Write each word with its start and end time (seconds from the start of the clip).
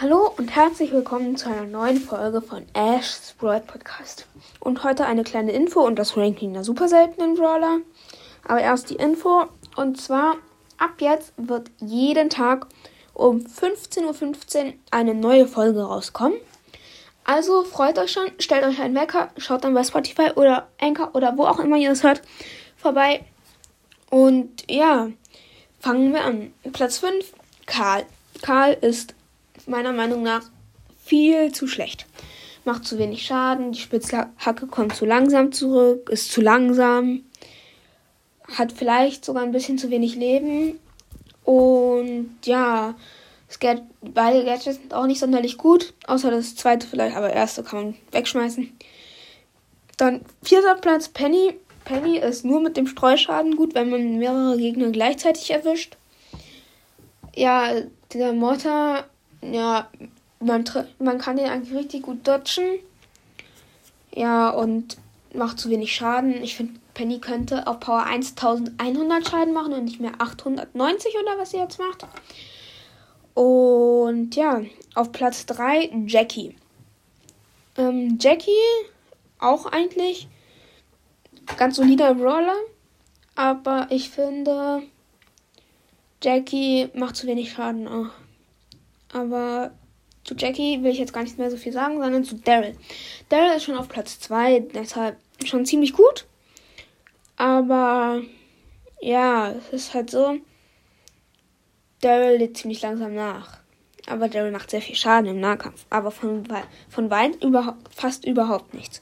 Hallo 0.00 0.34
und 0.38 0.48
herzlich 0.48 0.90
willkommen 0.90 1.36
zu 1.36 1.48
einer 1.48 1.66
neuen 1.66 2.00
Folge 2.00 2.42
von 2.42 2.66
Ash's 2.72 3.32
Brawl 3.38 3.60
Podcast. 3.60 4.26
Und 4.58 4.82
heute 4.82 5.06
eine 5.06 5.22
kleine 5.22 5.52
Info 5.52 5.82
und 5.82 6.00
das 6.00 6.16
Ranking 6.16 6.52
der 6.52 6.64
super 6.64 6.88
seltenen 6.88 7.36
Brawler. 7.36 7.78
Aber 8.44 8.60
erst 8.60 8.90
die 8.90 8.96
Info. 8.96 9.44
Und 9.76 10.00
zwar, 10.00 10.34
ab 10.78 10.94
jetzt 10.98 11.32
wird 11.36 11.70
jeden 11.78 12.28
Tag 12.28 12.66
um 13.12 13.46
15.15 13.46 14.66
Uhr 14.66 14.72
eine 14.90 15.14
neue 15.14 15.46
Folge 15.46 15.84
rauskommen. 15.84 16.38
Also 17.22 17.62
freut 17.62 17.96
euch 18.00 18.10
schon, 18.10 18.32
stellt 18.40 18.64
euch 18.64 18.80
einen 18.80 18.96
Wecker, 18.96 19.30
schaut 19.36 19.62
dann 19.62 19.74
bei 19.74 19.84
Spotify 19.84 20.32
oder 20.34 20.66
Anchor 20.80 21.14
oder 21.14 21.38
wo 21.38 21.44
auch 21.44 21.60
immer 21.60 21.76
ihr 21.76 21.92
es 21.92 22.02
hört 22.02 22.20
vorbei. 22.76 23.24
Und 24.10 24.68
ja, 24.68 25.08
fangen 25.78 26.12
wir 26.12 26.24
an. 26.24 26.52
Platz 26.72 26.98
5, 26.98 27.32
Karl. 27.66 28.04
Karl 28.42 28.76
ist 28.80 29.14
meiner 29.68 29.92
Meinung 29.92 30.22
nach 30.22 30.42
viel 31.04 31.52
zu 31.52 31.66
schlecht. 31.66 32.06
Macht 32.64 32.86
zu 32.86 32.98
wenig 32.98 33.26
Schaden, 33.26 33.72
die 33.72 33.80
Spitzhacke 33.80 34.66
kommt 34.66 34.96
zu 34.96 35.04
langsam 35.04 35.52
zurück, 35.52 36.08
ist 36.10 36.32
zu 36.32 36.40
langsam, 36.40 37.22
hat 38.56 38.72
vielleicht 38.72 39.24
sogar 39.24 39.42
ein 39.42 39.52
bisschen 39.52 39.76
zu 39.76 39.90
wenig 39.90 40.16
Leben. 40.16 40.78
Und 41.44 42.36
ja, 42.44 42.94
beide 44.00 44.44
Gadgets 44.44 44.76
sind 44.76 44.94
auch 44.94 45.06
nicht 45.06 45.20
sonderlich 45.20 45.58
gut, 45.58 45.92
außer 46.06 46.30
das 46.30 46.56
zweite 46.56 46.86
vielleicht, 46.86 47.16
aber 47.16 47.32
erste 47.32 47.62
kann 47.62 47.82
man 47.82 47.94
wegschmeißen. 48.12 48.72
Dann 49.98 50.22
vierter 50.42 50.76
Platz 50.76 51.08
Penny. 51.08 51.54
Penny 51.84 52.16
ist 52.16 52.46
nur 52.46 52.60
mit 52.60 52.78
dem 52.78 52.86
Streuschaden 52.86 53.56
gut, 53.56 53.74
wenn 53.74 53.90
man 53.90 54.18
mehrere 54.18 54.56
Gegner 54.56 54.90
gleichzeitig 54.90 55.50
erwischt. 55.50 55.98
Ja, 57.36 57.74
der 58.14 58.32
Mortar 58.32 59.04
ja, 59.52 59.88
man, 60.40 60.64
man 60.98 61.18
kann 61.18 61.36
den 61.36 61.48
eigentlich 61.48 61.74
richtig 61.76 62.02
gut 62.02 62.26
dodgen. 62.26 62.78
Ja, 64.14 64.50
und 64.50 64.96
macht 65.32 65.58
zu 65.58 65.70
wenig 65.70 65.94
Schaden. 65.94 66.42
Ich 66.42 66.56
finde, 66.56 66.78
Penny 66.94 67.18
könnte 67.18 67.66
auf 67.66 67.80
Power 67.80 68.04
1100 68.04 69.28
Schaden 69.28 69.52
machen 69.52 69.72
und 69.72 69.84
nicht 69.84 70.00
mehr 70.00 70.12
890 70.18 71.14
oder 71.20 71.38
was 71.38 71.50
sie 71.50 71.58
jetzt 71.58 71.78
macht. 71.78 72.06
Und 73.34 74.36
ja, 74.36 74.62
auf 74.94 75.10
Platz 75.10 75.44
3 75.46 75.90
Jackie. 76.06 76.54
Ähm, 77.76 78.16
Jackie 78.20 78.50
auch 79.40 79.66
eigentlich 79.66 80.28
ganz 81.56 81.76
solider 81.76 82.14
Brawler. 82.14 82.54
Aber 83.34 83.88
ich 83.90 84.10
finde, 84.10 84.82
Jackie 86.22 86.88
macht 86.94 87.16
zu 87.16 87.26
wenig 87.26 87.52
Schaden 87.52 87.88
auch. 87.88 88.10
Aber 89.14 89.70
zu 90.24 90.34
Jackie 90.34 90.82
will 90.82 90.90
ich 90.90 90.98
jetzt 90.98 91.12
gar 91.12 91.22
nicht 91.22 91.38
mehr 91.38 91.50
so 91.50 91.56
viel 91.56 91.72
sagen, 91.72 92.02
sondern 92.02 92.24
zu 92.24 92.34
Daryl. 92.34 92.76
Daryl 93.28 93.56
ist 93.56 93.64
schon 93.64 93.76
auf 93.76 93.88
Platz 93.88 94.18
2, 94.20 94.60
deshalb 94.74 95.16
schon 95.44 95.64
ziemlich 95.64 95.92
gut. 95.92 96.26
Aber 97.36 98.22
ja, 99.00 99.52
es 99.52 99.68
ist 99.70 99.94
halt 99.94 100.10
so. 100.10 100.36
Daryl 102.00 102.38
lädt 102.38 102.56
ziemlich 102.56 102.82
langsam 102.82 103.14
nach. 103.14 103.60
Aber 104.06 104.28
Daryl 104.28 104.50
macht 104.50 104.70
sehr 104.70 104.82
viel 104.82 104.96
Schaden 104.96 105.30
im 105.30 105.40
Nahkampf. 105.40 105.86
Aber 105.90 106.10
von, 106.10 106.44
von 106.88 107.10
weit 107.10 107.42
überhaupt, 107.42 107.94
fast 107.94 108.24
überhaupt 108.24 108.74
nichts. 108.74 109.00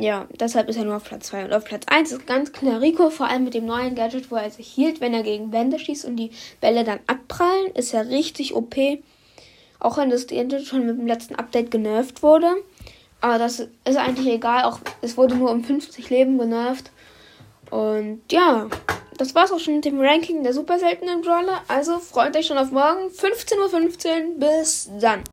Ja, 0.00 0.26
deshalb 0.38 0.70
ist 0.70 0.76
er 0.76 0.84
nur 0.84 0.96
auf 0.96 1.04
Platz 1.04 1.26
2. 1.26 1.44
Und 1.44 1.52
auf 1.52 1.64
Platz 1.64 1.84
1 1.86 2.12
ist 2.12 2.26
ganz 2.26 2.52
klar 2.52 2.80
Rico, 2.80 3.10
vor 3.10 3.26
allem 3.26 3.44
mit 3.44 3.52
dem 3.52 3.66
neuen 3.66 3.94
Gadget, 3.94 4.30
wo 4.30 4.36
er 4.36 4.50
sich 4.50 4.66
hielt, 4.66 5.02
wenn 5.02 5.12
er 5.12 5.22
gegen 5.22 5.52
Wände 5.52 5.78
schießt 5.78 6.06
und 6.06 6.16
die 6.16 6.30
Bälle 6.62 6.84
dann 6.84 7.00
abprallen, 7.06 7.70
ist 7.74 7.92
er 7.92 8.08
richtig 8.08 8.54
OP. 8.54 8.76
Auch 9.78 9.98
wenn 9.98 10.08
das 10.08 10.26
Gadget 10.26 10.66
schon 10.66 10.86
mit 10.86 10.98
dem 10.98 11.06
letzten 11.06 11.34
Update 11.34 11.70
genervt 11.70 12.22
wurde. 12.22 12.48
Aber 13.20 13.36
das 13.36 13.60
ist 13.60 13.96
eigentlich 13.98 14.26
egal, 14.26 14.64
auch 14.64 14.80
es 15.02 15.18
wurde 15.18 15.34
nur 15.34 15.50
um 15.50 15.62
50 15.62 16.08
Leben 16.08 16.38
genervt. 16.38 16.90
Und 17.70 18.22
ja, 18.32 18.68
das 19.18 19.34
war's 19.34 19.52
auch 19.52 19.60
schon 19.60 19.76
mit 19.76 19.84
dem 19.84 20.00
Ranking 20.00 20.42
der 20.42 20.54
super 20.54 20.78
seltenen 20.78 21.20
Brawler. 21.20 21.60
Also 21.68 21.98
freut 21.98 22.34
euch 22.34 22.46
schon 22.46 22.56
auf 22.56 22.70
morgen, 22.70 23.08
15.15 23.08 23.58
Uhr. 23.58 24.38
Bis 24.38 24.90
dann. 24.98 25.24